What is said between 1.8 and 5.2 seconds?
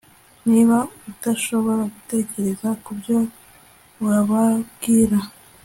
gutekereza kubyo wababwira